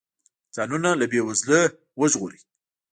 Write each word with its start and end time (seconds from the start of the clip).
ځانونه 0.55 0.89
له 0.99 1.05
بې 1.11 1.19
وزلۍ 1.27 1.63
وژغوري. 1.99 2.41